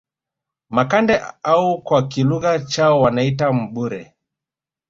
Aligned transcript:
Makande 0.69 1.21
au 1.43 1.81
kwa 1.81 2.07
kilugha 2.07 2.59
chao 2.59 3.01
wanaita 3.01 3.53
Mbure 3.53 4.13